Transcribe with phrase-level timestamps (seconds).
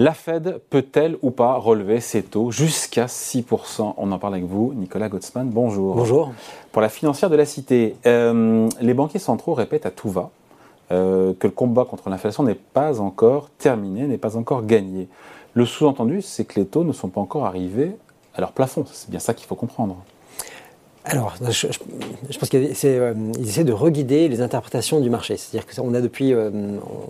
[0.00, 4.72] La Fed peut-elle ou pas relever ses taux jusqu'à 6% On en parle avec vous,
[4.72, 5.50] Nicolas Gottsman.
[5.50, 5.94] Bonjour.
[5.94, 6.32] Bonjour.
[6.72, 10.30] Pour la financière de la cité, euh, les banquiers centraux répètent à tout va
[10.90, 15.06] euh, que le combat contre l'inflation n'est pas encore terminé, n'est pas encore gagné.
[15.52, 17.94] Le sous-entendu, c'est que les taux ne sont pas encore arrivés
[18.34, 18.86] à leur plafond.
[18.90, 19.98] C'est bien ça qu'il faut comprendre.
[21.06, 21.66] Alors, je,
[22.38, 25.38] pense qu'ils euh, essaient de reguider les interprétations du marché.
[25.38, 26.50] C'est-à-dire qu'on a depuis, euh,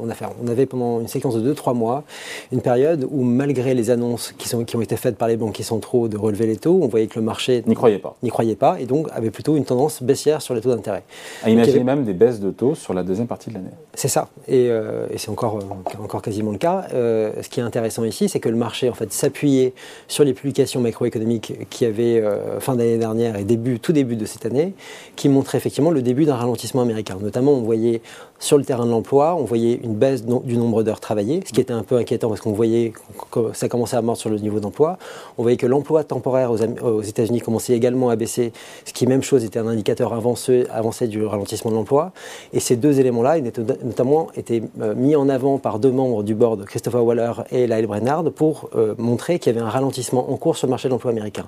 [0.00, 2.04] on, a fait, on avait pendant une séquence de 2-3 mois
[2.52, 5.64] une période où malgré les annonces qui, sont, qui ont été faites par les banquiers
[5.64, 8.14] centraux de relever les taux, on voyait que le marché n'y croyait pas.
[8.22, 11.02] N'y croyait pas et donc avait plutôt une tendance baissière sur les taux d'intérêt.
[11.42, 13.70] À imaginer même des baisses de taux sur la deuxième partie de l'année.
[13.94, 15.58] C'est ça, et, euh, et c'est encore,
[16.00, 16.86] encore quasiment le cas.
[16.92, 19.74] ce qui est intéressant ici, c'est que le marché en fait s'appuyait
[20.06, 22.22] sur les publications macroéconomiques qui avaient
[22.60, 24.74] fin d'année dernière et début tout début de cette année,
[25.16, 27.16] qui montrait effectivement le début d'un ralentissement américain.
[27.20, 28.02] Notamment, on voyait
[28.40, 31.60] sur le terrain de l'emploi, on voyait une baisse du nombre d'heures travaillées, ce qui
[31.60, 32.94] était un peu inquiétant parce qu'on voyait
[33.30, 34.96] que ça commençait à mordre sur le niveau d'emploi.
[35.36, 38.52] On voyait que l'emploi temporaire aux, États-Unis commençait également à baisser,
[38.86, 42.12] ce qui, même chose, était un indicateur avancé, avancé du ralentissement de l'emploi.
[42.54, 43.40] Et ces deux éléments-là,
[43.84, 47.86] notamment, étaient euh, mis en avant par deux membres du board, Christopher Waller et Lyle
[47.86, 50.94] Brennard, pour euh, montrer qu'il y avait un ralentissement en cours sur le marché de
[50.94, 51.44] l'emploi américain.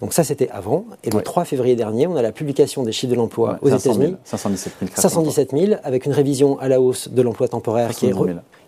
[0.00, 0.84] Donc ça, c'était avant.
[1.02, 4.16] Et le 3 février dernier, on a la publication des chiffres de l'emploi aux États-Unis.
[4.24, 4.92] 517 000.
[4.94, 8.14] 517 000, avec une révision à la hausse de l'emploi temporaire qui est,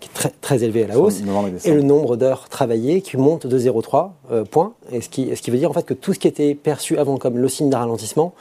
[0.09, 1.21] très, très élevé à la hausse,
[1.65, 5.43] et le nombre d'heures travaillées qui monte de 0,3 euh, points, et ce, qui, ce
[5.43, 7.71] qui veut dire en fait que tout ce qui était perçu avant comme le signe
[7.71, 8.35] d'un ralentissement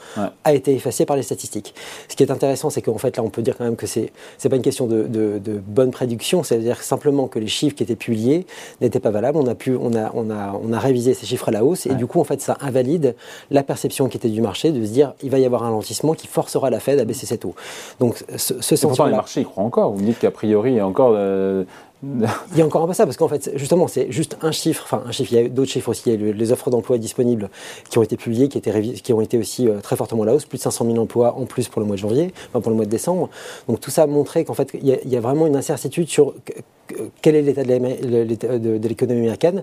[0.44, 1.74] a été effacé par les statistiques.
[2.08, 4.12] Ce qui est intéressant, c'est qu'en fait là, on peut dire quand même que c'est
[4.38, 7.96] c'est pas une question de, de, bonne prédiction, c'est-à-dire simplement que les chiffres qui étaient
[7.96, 8.46] publiés
[8.80, 9.38] n'étaient pas valables.
[9.38, 11.86] On a pu, on a, on a, on a révisé ces chiffres à la hausse,
[11.86, 13.14] et du coup en fait ça invalide
[13.50, 16.14] la perception qui était du marché de se dire il va y avoir un ralentissement
[16.14, 17.54] qui forcera la Fed à baisser ses taux.
[18.00, 19.06] Donc ce, ce sentiment.
[19.06, 19.92] les marchés y croient encore.
[19.92, 21.64] Vous me dites qu'a priori il y a encore euh, euh,
[22.02, 24.82] il y a encore un peu ça, parce qu'en fait, justement, c'est juste un chiffre,
[24.84, 26.98] enfin un chiffre, il y a d'autres chiffres aussi, il y a les offres d'emploi
[26.98, 27.48] disponibles
[27.90, 30.58] qui ont été publiées, qui, ont été aussi euh, très fortement à la hausse, plus
[30.58, 32.86] de 500 000 emplois en plus pour le mois de janvier, enfin pour le mois
[32.86, 33.30] de décembre.
[33.68, 35.56] Donc tout ça a montré qu'en fait, il y, a, il y, a vraiment une
[35.56, 36.34] incertitude sur
[37.20, 39.62] quel est l'état de l'économie américaine.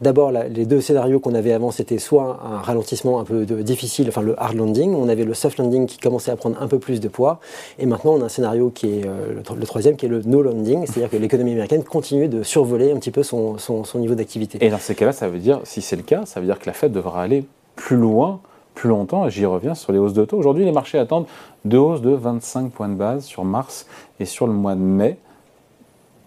[0.00, 4.22] D'abord, les deux scénarios qu'on avait avant, c'était soit un ralentissement un peu difficile, enfin
[4.22, 7.00] le hard landing, on avait le soft landing qui commençait à prendre un peu plus
[7.00, 7.40] de poids,
[7.78, 10.42] et maintenant on a un scénario qui est euh, le, troisième, qui est le no
[10.42, 13.56] landing, c'est-à-dire que l'économie américaine continue de survoler un petit peu son,
[13.96, 14.58] niveau d'activité.
[14.64, 16.66] Et dans ces cas-là, ça veut dire, si c'est le cas, ça veut dire que
[16.66, 17.44] la Fed devra aller
[17.76, 18.40] plus loin
[18.74, 20.38] plus longtemps, et j'y reviens sur les hausses de taux.
[20.38, 21.26] Aujourd'hui, les marchés attendent
[21.64, 23.86] deux hausses de 25 points de base sur mars
[24.20, 25.18] et sur le mois de mai.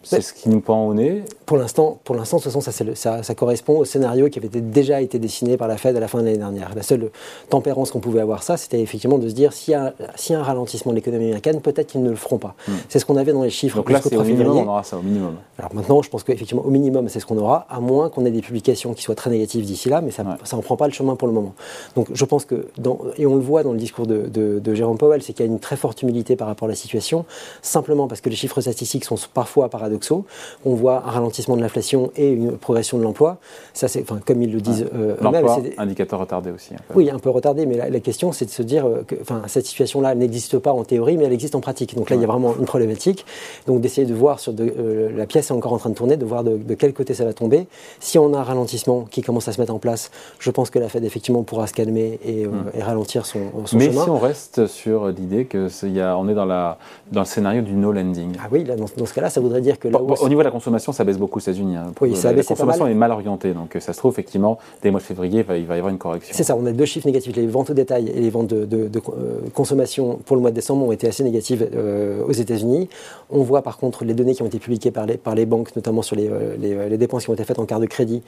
[0.04, 1.24] C'est ce qui nous pend au nez.
[1.46, 5.02] Pour l'instant, pour l'instant, de toute façon, ça, ça, correspond au scénario qui avait déjà
[5.02, 6.72] été dessiné par la Fed à la fin de l'année dernière.
[6.76, 7.10] La seule
[7.50, 9.94] tempérance qu'on pouvait avoir ça, c'était effectivement de se dire s'il y, a,
[10.30, 12.56] y a un ralentissement de l'économie américaine, peut-être qu'ils ne le feront pas.
[12.68, 12.74] Hmm.
[12.90, 13.78] C'est ce qu'on avait dans les chiffres.
[13.78, 15.36] Donc là, c'est au minimum, on aura ça au minimum.
[15.58, 18.32] Alors maintenant, je pense qu'effectivement, au minimum, c'est ce qu'on aura, à moins qu'on ait
[18.32, 21.16] des publications qui soient très négatives d'ici là, mais ça n'en prend pas le chemin
[21.16, 21.54] pour le moment.
[21.96, 24.98] Donc je pense que, dans, et on le voit dans le discours de, de Jérôme
[24.98, 27.26] Powell, c'est qu'il y a une très forte humilité par rapport à la situation,
[27.62, 29.93] simplement parce que les chiffres statistiques sont parfois paradoxaux.
[30.66, 33.38] On on voit un ralentissement de l'inflation et une progression de l'emploi.
[33.74, 36.74] Ça, c'est, enfin, comme ils le disent euh, L'emploi, indicateur retardé aussi.
[36.96, 39.16] Oui, un peu retardé, mais la, question, c'est de se dire euh, que,
[39.48, 41.96] cette situation-là n'existe pas en théorie, mais elle existe en pratique.
[41.96, 43.26] Donc là, il y a vraiment une problématique.
[43.68, 46.26] Donc d'essayer de voir sur euh, la pièce est encore en train de tourner, de
[46.26, 47.68] voir de, quel côté ça va tomber.
[48.00, 50.10] Si on a un ralentissement qui commence à se mettre en place,
[50.40, 52.72] je pense que la Fed effectivement pourra se calmer et, hmm.
[52.80, 54.00] ralentir son, son mais chemin.
[54.00, 56.78] Mais si on reste sur l'idée que y a, on est dans la
[57.12, 58.36] dans le scénario du no lending.
[58.40, 60.92] Ah oui, là, dans, ce cas-là, ça voudrait dire que au niveau de la consommation,
[60.92, 61.76] ça baisse beaucoup aux États-Unis.
[61.76, 61.92] Hein.
[62.02, 65.02] Oui, ça la, consommation est mal orientée, donc ça se trouve effectivement, dès le mois
[65.02, 66.34] de février, il va, y avoir une correction.
[66.36, 67.36] C'est ça, on a deux chiffres négatifs.
[67.36, 70.86] Les ventes au détail et les ventes de, euh, consommation pour le mois de décembre
[70.86, 72.90] ont été assez négatives euh, aux États-Unis.
[73.30, 75.76] On voit par contre les données qui ont été publiées par les, par les banques,
[75.76, 78.22] notamment sur les, euh, les, dépenses qui ont été faites en carte de crédit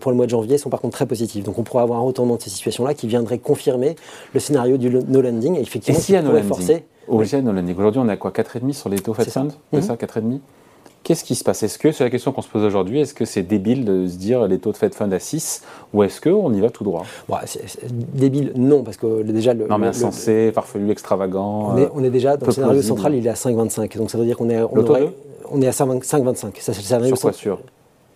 [0.00, 1.44] pour le mois de janvier, sont par contre très positives.
[1.44, 3.96] Donc on pourrait avoir un retournement de ces situations-là qui viendrait confirmer
[4.32, 6.84] le scénario du no landing et effectivement et si qui pourrait forcer.
[7.08, 7.38] Aujourd'hui,
[8.00, 10.40] on est à quoi 4,5 sur les taux Fed Fund C'est ça, 4,5 mhm.
[11.06, 11.62] Qu'est-ce qui se passe?
[11.62, 14.16] Est-ce que, c'est la question qu'on se pose aujourd'hui, est-ce que c'est débile de se
[14.16, 15.62] dire les taux de Fed Fund à 6
[15.94, 17.04] ou est-ce qu'on y va tout droit?
[17.44, 17.62] C'est,
[18.12, 19.54] débile, non, parce que déjà.
[19.54, 21.74] Le, non, mais insensé, farfelu, extravagant.
[21.74, 23.96] On est, on est déjà, dans le scénario central, il est à 5,25.
[23.98, 24.84] Donc ça veut dire qu'on est, on
[25.48, 26.34] on est à 5,25.
[26.34, 27.60] Ça, c'est le scénario Sur quoi sûr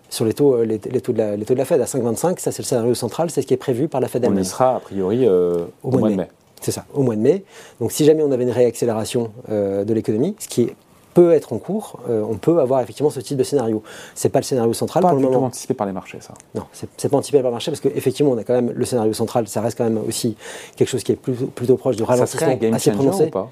[0.09, 0.25] sur?
[0.25, 2.63] Les taux, les, taux de la, les taux de la Fed à 5,25, ça c'est
[2.63, 4.41] le scénario central, c'est ce qui est prévu par la Fed elle-même.
[4.41, 6.27] On y sera a priori euh, au, mois de mai.
[6.61, 7.45] C'est ça, au mois de mai.
[7.79, 10.71] Donc si jamais on avait une réaccélération euh, de l'économie, ce qui
[11.15, 13.83] peut être en cours, euh, on peut avoir effectivement ce type de scénario.
[14.15, 15.47] C'est pas le scénario central pas pour le moment.
[15.47, 16.35] anticipé par les marchés, ça.
[16.55, 19.12] Non, c'est pas anticipé par les marchés parce qu'effectivement, on a quand même le scénario
[19.12, 20.37] central, ça reste quand même aussi
[20.77, 23.25] quelque chose qui est plutôt, plutôt proche de ralentissement ça serait un game assez prononcé.
[23.25, 23.51] Ou pas?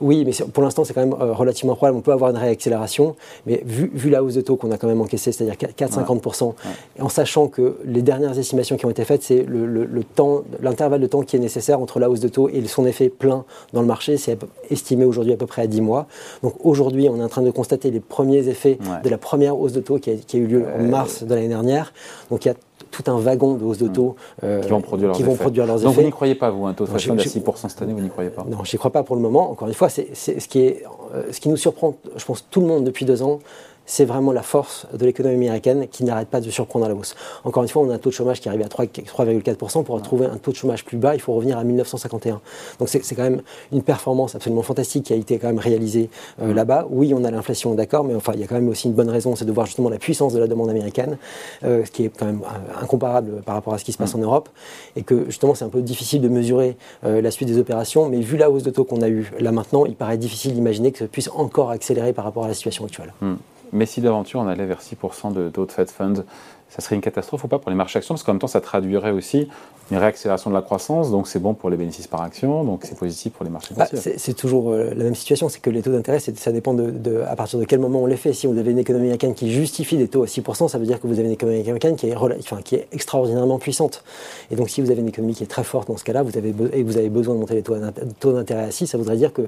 [0.00, 1.98] Oui, mais pour l'instant, c'est quand même euh, relativement probable.
[1.98, 3.16] On peut avoir une réaccélération,
[3.46, 6.54] mais vu, vu la hausse de taux qu'on a quand même encaissée, c'est-à-dire 4,50%,
[6.98, 11.00] et en sachant que les dernières estimations qui ont été faites, c'est le, temps, l'intervalle
[11.00, 13.80] de temps qui est nécessaire entre la hausse de taux et son effet plein dans
[13.80, 14.38] le marché, c'est
[14.70, 16.06] estimé aujourd'hui à peu près à 10 mois.
[16.42, 19.72] Donc aujourd'hui, on est en train de constater les premiers effets de la première hausse
[19.72, 21.92] de taux qui a, qui a eu lieu en mars de l'année dernière.
[22.30, 22.54] Donc il y a
[22.96, 25.34] tout un wagon de hausse de taux euh, qui vont produire leurs, qui effets.
[25.36, 27.92] produire leurs Donc vous n'y croyez pas, vous, un taux de à 6% cette année,
[27.92, 29.50] vous n'y croyez pas Non, je n'y crois pas pour le moment.
[29.50, 30.84] Encore une fois, c'est, ce, qui est,
[31.14, 33.40] euh, ce qui nous surprend, je pense, tout le monde depuis deux ans,
[33.86, 37.14] c'est vraiment la force de l'économie américaine qui n'arrête pas de surprendre à la hausse.
[37.44, 39.84] Encore une fois, on a un taux de chômage qui arrive à 3,4%.
[39.84, 42.40] Pour retrouver un taux de chômage plus bas, il faut revenir à 1951.
[42.78, 43.42] Donc c'est quand même
[43.72, 46.10] une performance absolument fantastique qui a été quand même réalisée
[46.42, 46.86] euh, là-bas.
[46.90, 49.10] Oui, on a l'inflation, d'accord, mais enfin, il y a quand même aussi une bonne
[49.10, 51.16] raison, c'est de voir justement la puissance de la demande américaine,
[51.64, 54.14] euh, ce qui est quand même euh, incomparable par rapport à ce qui se passe
[54.14, 54.48] en Europe,
[54.96, 58.36] et que justement c'est un peu difficile de mesurer la suite des opérations, mais vu
[58.36, 61.06] la hausse de taux qu'on a eue là maintenant, il paraît difficile d'imaginer que ça
[61.06, 63.12] puisse encore accélérer par rapport à la situation actuelle.
[63.20, 63.36] Hmm.
[63.72, 66.24] Mais si d'aventure on allait vers 6% de taux de Fed Fund,
[66.68, 68.14] ça serait une catastrophe ou pas pour les marchés actions?
[68.14, 69.48] Parce qu'en même temps, ça traduirait aussi
[69.90, 72.98] une réaccélération de la croissance, donc c'est bon pour les bénéfices par action, donc c'est
[72.98, 75.92] positif pour les marchés bah, C'est toujours euh, la même situation, c'est que les taux
[75.92, 78.32] d'intérêt, ça dépend de, à partir de quel moment on les fait.
[78.32, 81.00] Si vous avez une économie américaine qui justifie des taux à 6%, ça veut dire
[81.00, 84.02] que vous avez une économie américaine qui est, enfin, qui est extraordinairement puissante.
[84.50, 86.36] Et donc si vous avez une économie qui est très forte dans ce cas-là, vous
[86.36, 89.16] avez, et que vous avez besoin de monter les taux d'intérêt à 6, ça voudrait
[89.16, 89.42] dire que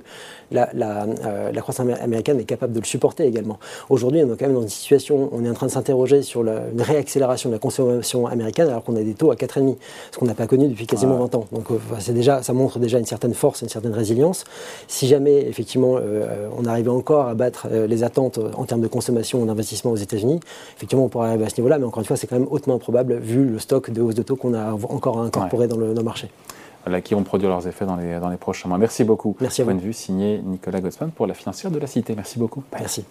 [0.53, 3.59] la, la, euh, la, croissance américaine est capable de le supporter également.
[3.91, 6.43] Aujourd'hui, on est quand même dans une situation, on est en train de s'interroger sur
[6.43, 9.77] la, une réaccélération de la consommation américaine alors qu'on a des taux à 4,5,
[10.13, 11.47] ce qu'on n'a pas connu depuis quasiment 20 ans.
[11.53, 14.45] Donc euh, c'est déjà, ça montre déjà une certaine force, une certaine résilience.
[14.87, 18.89] Si jamais effectivement euh, on arrivait encore à battre euh, les attentes en termes de
[18.89, 20.41] consommation ou d'investissement aux États-Unis,
[20.77, 22.75] effectivement on pourrait arriver à ce niveau-là, mais encore une fois c'est quand même hautement
[22.75, 25.95] improbable vu le stock de hausse de taux qu'on a encore à incorporer dans, le,
[26.03, 26.29] marché.
[26.85, 28.79] Voilà, qui vont produire leurs effets dans les, dans les prochains mois.
[28.79, 29.37] Merci beaucoup.
[29.41, 29.71] Merci à vous.
[29.71, 32.15] Point de vue signé Nicolas Gosman pour la financière de la Cité.
[32.15, 32.63] Merci beaucoup.
[32.73, 33.05] Merci.